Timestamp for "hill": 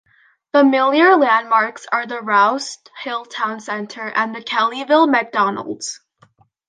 3.03-3.23